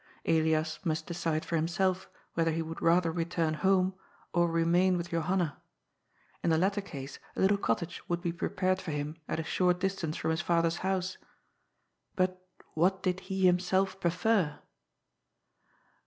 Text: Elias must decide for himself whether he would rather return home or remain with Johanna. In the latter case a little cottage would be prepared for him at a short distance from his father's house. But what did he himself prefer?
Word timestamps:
Elias 0.25 0.79
must 0.83 1.05
decide 1.05 1.45
for 1.45 1.55
himself 1.57 2.09
whether 2.33 2.49
he 2.49 2.63
would 2.63 2.81
rather 2.81 3.11
return 3.11 3.53
home 3.53 3.93
or 4.33 4.49
remain 4.49 4.97
with 4.97 5.09
Johanna. 5.11 5.61
In 6.43 6.49
the 6.49 6.57
latter 6.57 6.81
case 6.81 7.19
a 7.35 7.39
little 7.39 7.55
cottage 7.59 8.01
would 8.09 8.19
be 8.19 8.31
prepared 8.31 8.81
for 8.81 8.89
him 8.89 9.15
at 9.27 9.39
a 9.39 9.43
short 9.43 9.79
distance 9.79 10.17
from 10.17 10.31
his 10.31 10.41
father's 10.41 10.77
house. 10.77 11.17
But 12.15 12.43
what 12.73 13.03
did 13.03 13.19
he 13.29 13.45
himself 13.45 13.99
prefer? 13.99 14.57